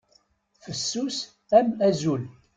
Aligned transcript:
Fessus 0.63 1.17
am 1.57 1.67
azul. 1.87 2.21